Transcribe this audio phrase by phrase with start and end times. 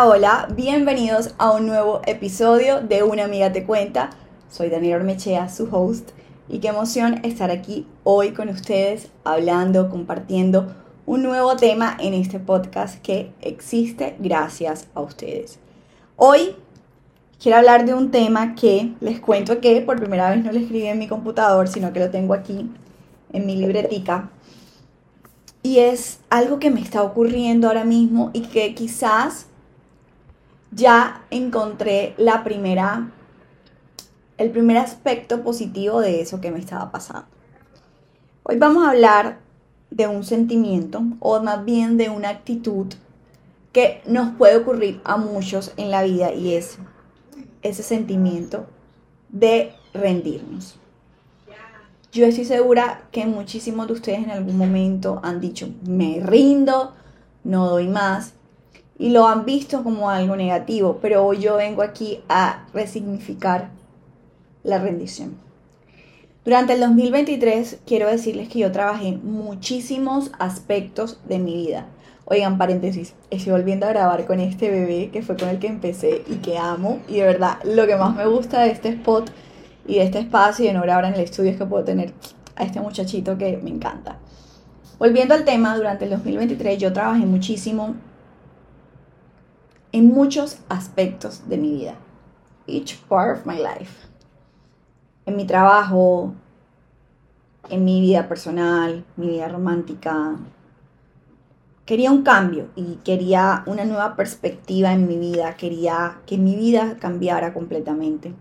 [0.00, 4.08] Hola, bienvenidos a un nuevo episodio de Una amiga te cuenta.
[4.50, 6.12] Soy Daniela Ormechea, su host,
[6.48, 12.40] y qué emoción estar aquí hoy con ustedes hablando, compartiendo un nuevo tema en este
[12.40, 15.58] podcast que existe gracias a ustedes.
[16.16, 16.56] Hoy
[17.40, 20.86] quiero hablar de un tema que les cuento que por primera vez no lo escribí
[20.86, 22.70] en mi computador, sino que lo tengo aquí
[23.32, 24.30] en mi libretica.
[25.62, 29.46] Y es algo que me está ocurriendo ahora mismo y que quizás
[30.72, 33.10] ya encontré la primera,
[34.38, 37.26] el primer aspecto positivo de eso que me estaba pasando.
[38.42, 39.38] Hoy vamos a hablar
[39.90, 42.86] de un sentimiento o más bien de una actitud
[43.72, 46.78] que nos puede ocurrir a muchos en la vida y es
[47.62, 48.66] ese sentimiento
[49.28, 50.78] de rendirnos.
[52.12, 56.92] Yo estoy segura que muchísimos de ustedes en algún momento han dicho, me rindo,
[57.42, 58.34] no doy más,
[58.98, 63.70] y lo han visto como algo negativo, pero hoy yo vengo aquí a resignificar
[64.62, 65.36] la rendición.
[66.44, 71.86] Durante el 2023 quiero decirles que yo trabajé muchísimos aspectos de mi vida.
[72.24, 76.22] Oigan, paréntesis, estoy volviendo a grabar con este bebé que fue con el que empecé
[76.28, 77.00] y que amo.
[77.08, 79.30] Y de verdad, lo que más me gusta de este spot
[79.86, 82.12] y de este espacio y de no grabar en el estudio es que puedo tener
[82.56, 84.18] a este muchachito que me encanta.
[84.98, 87.94] Volviendo al tema, durante el 2023 yo trabajé muchísimo
[89.92, 91.94] en muchos aspectos de mi vida.
[92.66, 94.08] Each part of my life.
[95.26, 96.34] En mi trabajo,
[97.68, 100.36] en mi vida personal, mi vida romántica.
[101.84, 105.56] Quería un cambio y quería una nueva perspectiva en mi vida.
[105.56, 108.34] Quería que mi vida cambiara completamente.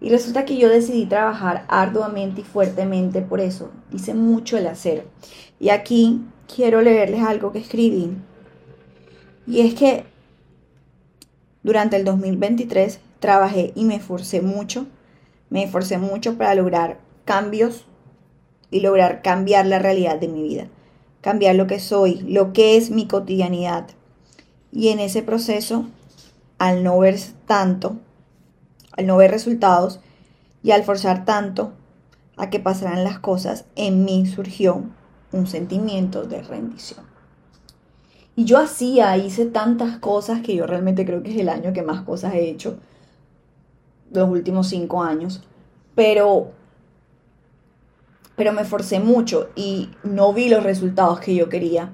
[0.00, 3.70] Y resulta que yo decidí trabajar arduamente y fuertemente por eso.
[3.92, 5.06] Hice mucho el hacer.
[5.60, 6.22] Y aquí
[6.52, 8.16] quiero leerles algo que escribí.
[9.46, 10.13] Y es que
[11.64, 14.86] durante el 2023 trabajé y me esforcé mucho,
[15.48, 17.86] me esforcé mucho para lograr cambios
[18.70, 20.68] y lograr cambiar la realidad de mi vida,
[21.22, 23.86] cambiar lo que soy, lo que es mi cotidianidad.
[24.70, 25.86] Y en ese proceso,
[26.58, 27.96] al no ver tanto,
[28.92, 30.00] al no ver resultados
[30.62, 31.72] y al forzar tanto
[32.36, 34.82] a que pasaran las cosas, en mí surgió
[35.32, 37.13] un sentimiento de rendición.
[38.36, 41.82] Y yo hacía, hice tantas cosas que yo realmente creo que es el año que
[41.82, 42.78] más cosas he hecho,
[44.12, 45.42] los últimos cinco años,
[45.94, 46.50] pero,
[48.36, 51.92] pero me forcé mucho y no vi los resultados que yo quería.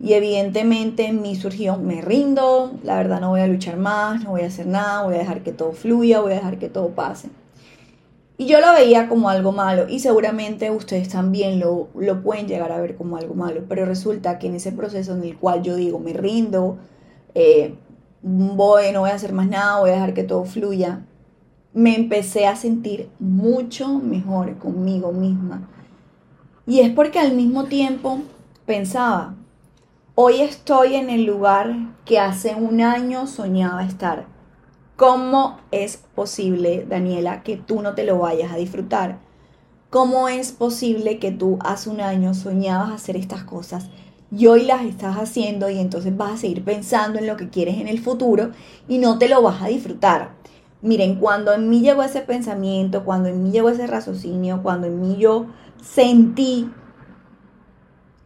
[0.00, 4.30] Y evidentemente en mí surgió, me rindo, la verdad no voy a luchar más, no
[4.30, 6.88] voy a hacer nada, voy a dejar que todo fluya, voy a dejar que todo
[6.88, 7.28] pase.
[8.42, 12.72] Y yo lo veía como algo malo y seguramente ustedes también lo, lo pueden llegar
[12.72, 15.76] a ver como algo malo, pero resulta que en ese proceso en el cual yo
[15.76, 16.76] digo, me rindo,
[17.36, 17.76] eh,
[18.20, 21.06] voy, no voy a hacer más nada, voy a dejar que todo fluya,
[21.72, 25.68] me empecé a sentir mucho mejor conmigo misma.
[26.66, 28.22] Y es porque al mismo tiempo
[28.66, 29.36] pensaba,
[30.16, 34.31] hoy estoy en el lugar que hace un año soñaba estar.
[34.96, 39.18] ¿Cómo es posible, Daniela, que tú no te lo vayas a disfrutar?
[39.88, 43.88] ¿Cómo es posible que tú hace un año soñabas hacer estas cosas
[44.30, 47.78] y hoy las estás haciendo y entonces vas a seguir pensando en lo que quieres
[47.78, 48.52] en el futuro
[48.86, 50.32] y no te lo vas a disfrutar?
[50.82, 55.00] Miren, cuando en mí llegó ese pensamiento, cuando en mí llegó ese raciocinio, cuando en
[55.00, 55.46] mí yo
[55.82, 56.70] sentí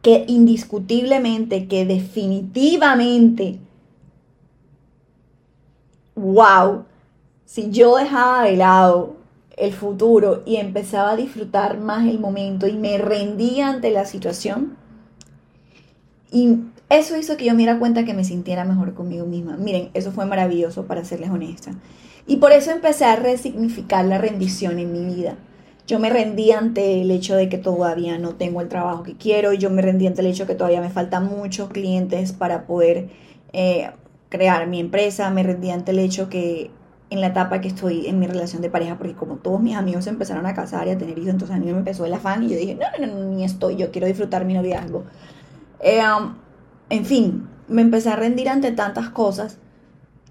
[0.00, 3.58] que indiscutiblemente, que definitivamente
[6.16, 6.84] wow,
[7.44, 9.16] si yo dejaba de lado
[9.56, 14.76] el futuro y empezaba a disfrutar más el momento y me rendía ante la situación,
[16.32, 16.58] y
[16.88, 19.56] eso hizo que yo me diera cuenta que me sintiera mejor conmigo misma.
[19.56, 21.72] Miren, eso fue maravilloso para serles honesta.
[22.26, 25.36] Y por eso empecé a resignificar la rendición en mi vida.
[25.86, 29.52] Yo me rendí ante el hecho de que todavía no tengo el trabajo que quiero,
[29.52, 33.10] yo me rendí ante el hecho de que todavía me faltan muchos clientes para poder
[33.52, 33.90] eh,
[34.34, 36.72] crear mi empresa, me rendí ante el hecho que
[37.08, 40.08] en la etapa que estoy en mi relación de pareja, porque como todos mis amigos
[40.08, 42.48] empezaron a casar y a tener hijos, entonces a mí me empezó el afán y
[42.48, 45.04] yo dije, no, no, no, ni estoy, yo quiero disfrutar mi noviazgo.
[45.78, 46.34] Eh, um,
[46.90, 49.58] en fin, me empecé a rendir ante tantas cosas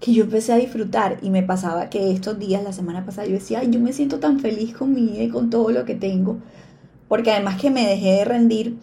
[0.00, 3.32] que yo empecé a disfrutar y me pasaba que estos días, la semana pasada, yo
[3.32, 5.94] decía, ay, yo me siento tan feliz con mi vida y con todo lo que
[5.94, 6.36] tengo,
[7.08, 8.76] porque además que me dejé de rendir,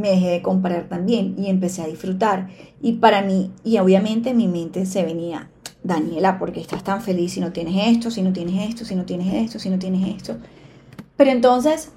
[0.00, 2.48] me dejé de comparar también y empecé a disfrutar.
[2.82, 5.50] Y para mí, y obviamente en mi mente se venía,
[5.82, 9.04] Daniela, porque estás tan feliz si no tienes esto, si no tienes esto, si no
[9.04, 10.36] tienes esto, si no tienes esto.
[11.16, 11.92] Pero entonces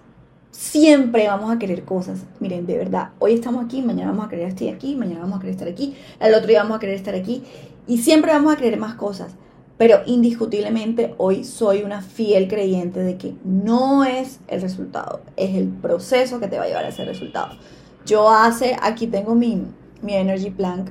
[0.51, 2.25] siempre vamos a querer cosas.
[2.39, 5.39] Miren, de verdad, hoy estamos aquí, mañana vamos a querer estar aquí, mañana vamos a
[5.41, 7.43] querer estar aquí, al otro día vamos a querer estar aquí
[7.87, 9.35] y siempre vamos a querer más cosas.
[9.77, 15.67] Pero indiscutiblemente hoy soy una fiel creyente de que no es el resultado, es el
[15.67, 17.57] proceso que te va a llevar a ese resultado.
[18.05, 19.63] Yo hace, aquí tengo mi,
[20.01, 20.89] mi Energy Plank.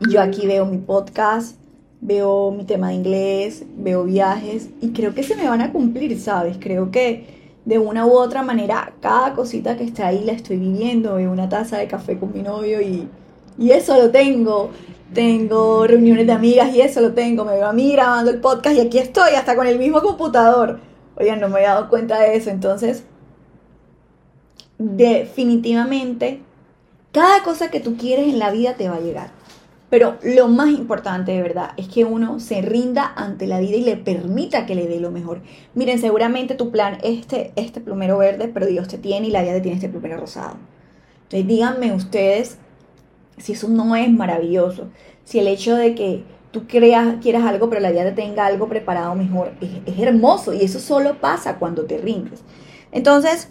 [0.00, 1.56] Y yo aquí veo mi podcast,
[2.00, 6.18] veo mi tema de inglés, veo viajes y creo que se me van a cumplir,
[6.20, 6.56] ¿sabes?
[6.60, 11.14] Creo que de una u otra manera cada cosita que está ahí la estoy viviendo.
[11.14, 13.08] Veo una taza de café con mi novio y,
[13.58, 14.70] y eso lo tengo
[15.12, 18.76] tengo reuniones de amigas y eso lo tengo, me veo a mí grabando el podcast
[18.76, 20.80] y aquí estoy, hasta con el mismo computador.
[21.16, 23.04] Oigan, no me había dado cuenta de eso, entonces
[24.96, 26.40] definitivamente
[27.12, 29.30] cada cosa que tú quieres en la vida te va a llegar.
[29.90, 33.84] Pero lo más importante de verdad es que uno se rinda ante la vida y
[33.84, 35.42] le permita que le dé lo mejor.
[35.74, 39.42] Miren, seguramente tu plan es este, este plumero verde, pero Dios te tiene y la
[39.42, 40.56] vida tiene este plumero rosado.
[41.24, 42.56] Entonces díganme ustedes
[43.36, 44.90] si eso no es maravilloso,
[45.24, 48.68] si el hecho de que tú creas, quieras algo, pero la vida te tenga algo
[48.68, 52.42] preparado mejor, es, hermoso y eso solo pasa cuando te rindes.
[52.92, 53.48] Entonces,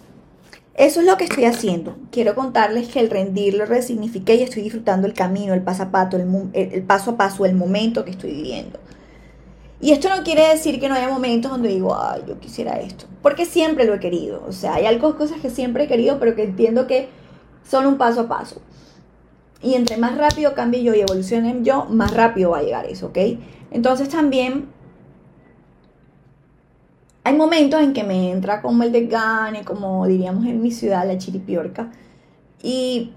[0.76, 1.98] eso es lo que estoy haciendo.
[2.12, 5.92] Quiero contarles que el rendir lo resignifiqué y estoy disfrutando el camino, el paso a
[5.92, 8.80] paso, el, paso a paso, el momento que estoy viviendo.
[9.82, 13.06] Y esto no quiere decir que no haya momentos donde digo, ay, yo quisiera esto.
[13.22, 14.44] Porque siempre lo he querido.
[14.48, 17.10] O sea, hay algo, cosas que siempre he querido, pero que entiendo que
[17.68, 18.62] son un paso a paso.
[19.62, 23.08] Y entre más rápido cambie yo y evolucione yo, más rápido va a llegar eso,
[23.08, 23.18] ¿ok?
[23.72, 24.68] Entonces también
[27.24, 31.18] hay momentos en que me entra como el desgane, como diríamos en mi ciudad, la
[31.18, 31.92] chiripiorca,
[32.64, 33.12] y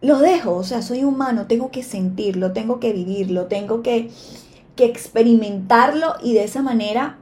[0.00, 4.10] lo dejo, o sea, soy humano, tengo que sentirlo, tengo que vivirlo, tengo que,
[4.74, 7.18] que experimentarlo y de esa manera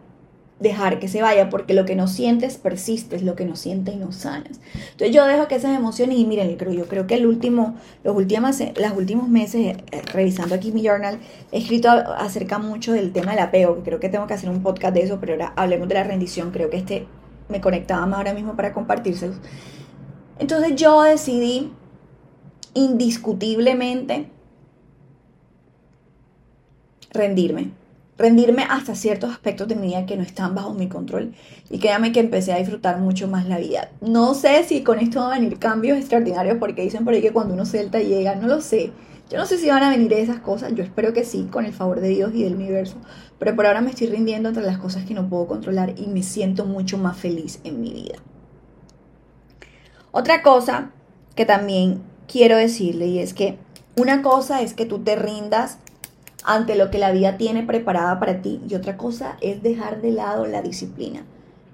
[0.61, 3.95] dejar que se vaya, porque lo que no sientes persiste, es lo que no sientes
[3.95, 4.61] y no sanas.
[4.93, 8.61] Entonces yo dejo que esas emociones, y miren, yo creo que el último, los últimos,
[8.61, 11.19] los últimos meses, eh, revisando aquí mi journal,
[11.51, 14.63] he escrito acerca mucho del tema del apego, que creo que tengo que hacer un
[14.63, 17.07] podcast de eso, pero ahora hablemos de la rendición, creo que este
[17.49, 19.37] me conectaba más ahora mismo para compartírselos.
[20.39, 21.73] Entonces yo decidí
[22.75, 24.31] indiscutiblemente
[27.13, 27.80] rendirme
[28.21, 31.33] rendirme hasta ciertos aspectos de mi vida que no están bajo mi control.
[31.71, 33.91] Y créanme que empecé a disfrutar mucho más la vida.
[34.01, 37.33] No sé si con esto van a venir cambios extraordinarios porque dicen por ahí que
[37.33, 38.93] cuando uno suelta llega, no lo sé.
[39.31, 41.73] Yo no sé si van a venir esas cosas, yo espero que sí, con el
[41.73, 42.97] favor de Dios y del universo.
[43.39, 46.23] Pero por ahora me estoy rindiendo entre las cosas que no puedo controlar y me
[46.23, 48.17] siento mucho más feliz en mi vida.
[50.11, 50.91] Otra cosa
[51.37, 53.57] que también quiero decirle y es que
[53.97, 55.79] una cosa es que tú te rindas
[56.45, 58.61] ante lo que la vida tiene preparada para ti.
[58.69, 61.25] Y otra cosa es dejar de lado la disciplina.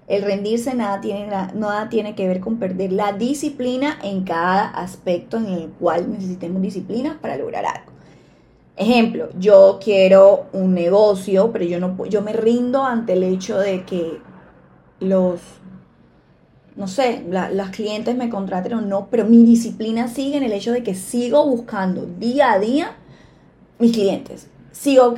[0.08, 5.36] El rendirse nada tiene, nada tiene que ver con perder la disciplina en cada aspecto
[5.36, 7.92] en el cual necesitemos disciplina para lograr algo.
[8.76, 13.84] Ejemplo, yo quiero un negocio, pero yo no yo me rindo ante el hecho de
[13.84, 14.18] que
[15.00, 15.40] los
[16.76, 20.72] no sé, las clientes me contraten o no, pero mi disciplina sigue en el hecho
[20.72, 22.96] de que sigo buscando día a día
[23.78, 25.14] mis clientes sigo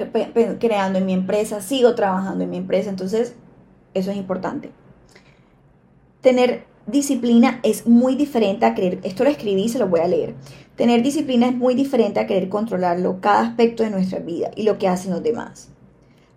[0.58, 3.34] creando en mi empresa, sigo trabajando en mi empresa, entonces
[3.92, 4.70] eso es importante.
[6.20, 10.08] Tener disciplina es muy diferente a querer, esto lo escribí y se lo voy a
[10.08, 10.34] leer.
[10.76, 14.78] Tener disciplina es muy diferente a querer controlarlo cada aspecto de nuestra vida y lo
[14.78, 15.70] que hacen los demás.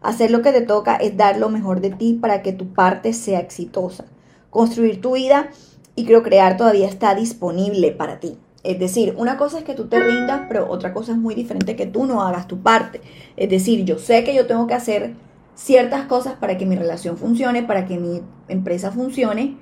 [0.01, 3.13] Hacer lo que te toca es dar lo mejor de ti para que tu parte
[3.13, 4.05] sea exitosa.
[4.49, 5.51] Construir tu vida
[5.95, 8.37] y creo crear todavía está disponible para ti.
[8.63, 11.75] Es decir, una cosa es que tú te rindas, pero otra cosa es muy diferente
[11.75, 13.01] que tú no hagas tu parte.
[13.35, 15.15] Es decir, yo sé que yo tengo que hacer
[15.55, 19.57] ciertas cosas para que mi relación funcione, para que mi empresa funcione,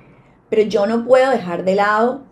[0.49, 2.23] pero yo no puedo dejar de lado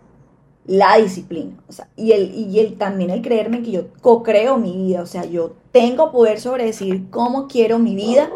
[0.66, 1.56] la disciplina.
[1.96, 5.02] y, el, y el, también el creerme que yo co-creo mi vida.
[5.02, 8.30] O sea, yo tengo poder sobre decir cómo quiero mi vida,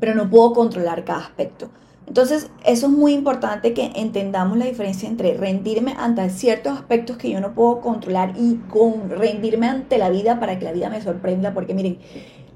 [0.00, 1.70] pero no puedo controlar cada aspecto.
[2.06, 7.30] Entonces, eso es muy importante que entendamos la diferencia entre rendirme ante ciertos aspectos que
[7.30, 11.02] yo no puedo controlar y con rendirme ante la vida para que la vida me
[11.02, 11.98] sorprenda, porque miren,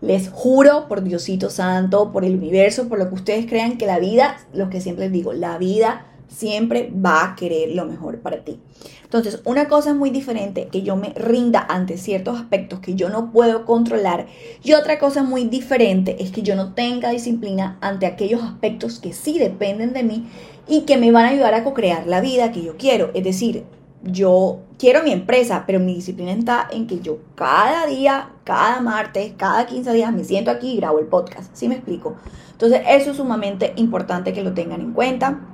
[0.01, 3.99] les juro por Diosito Santo, por el universo, por lo que ustedes crean que la
[3.99, 8.45] vida, lo que siempre les digo, la vida siempre va a querer lo mejor para
[8.45, 8.61] ti.
[9.03, 13.09] Entonces, una cosa es muy diferente que yo me rinda ante ciertos aspectos que yo
[13.09, 14.27] no puedo controlar
[14.63, 19.13] y otra cosa muy diferente es que yo no tenga disciplina ante aquellos aspectos que
[19.13, 20.29] sí dependen de mí
[20.69, 23.11] y que me van a ayudar a co-crear la vida que yo quiero.
[23.15, 23.65] Es decir,
[24.05, 29.33] yo quiero mi empresa, pero mi disciplina está en que yo cada día, cada martes,
[29.37, 31.55] cada 15 días me siento aquí y grabo el podcast.
[31.55, 32.15] ¿Sí me explico?
[32.53, 35.50] Entonces, eso es sumamente importante que lo tengan en cuenta.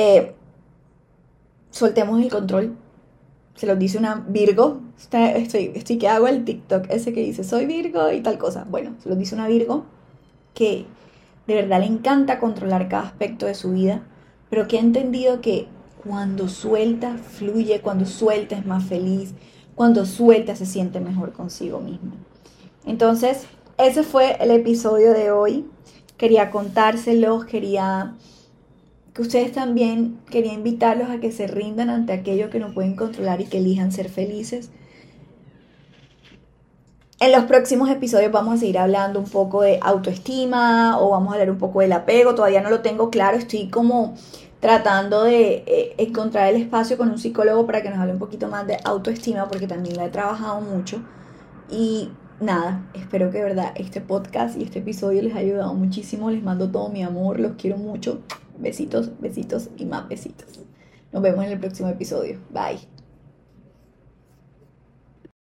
[0.00, 0.32] Eh,
[1.70, 2.76] soltemos el control.
[3.56, 4.80] Se lo dice una Virgo.
[4.96, 8.64] Estoy, estoy que hago el TikTok ese que dice soy Virgo y tal cosa.
[8.70, 9.86] Bueno, se lo dice una Virgo
[10.54, 10.86] que
[11.48, 14.02] de verdad le encanta controlar cada aspecto de su vida,
[14.50, 15.66] pero que ha entendido que
[16.06, 19.34] cuando suelta, fluye, cuando suelta es más feliz,
[19.74, 22.12] cuando suelta se siente mejor consigo mismo.
[22.86, 23.46] Entonces,
[23.78, 25.66] ese fue el episodio de hoy.
[26.16, 28.14] Quería contárselos, quería
[29.18, 33.40] que ustedes también, quería invitarlos a que se rindan ante aquello que no pueden controlar
[33.40, 34.70] y que elijan ser felices.
[37.18, 41.32] En los próximos episodios vamos a seguir hablando un poco de autoestima o vamos a
[41.32, 42.36] hablar un poco del apego.
[42.36, 44.14] Todavía no lo tengo claro, estoy como
[44.60, 48.46] tratando de eh, encontrar el espacio con un psicólogo para que nos hable un poquito
[48.46, 51.02] más de autoestima porque también la he trabajado mucho.
[51.68, 56.30] Y nada, espero que de verdad este podcast y este episodio les haya ayudado muchísimo.
[56.30, 58.20] Les mando todo mi amor, los quiero mucho.
[58.58, 60.60] Besitos, besitos y más besitos.
[61.12, 62.38] Nos vemos en el próximo episodio.
[62.50, 62.97] Bye.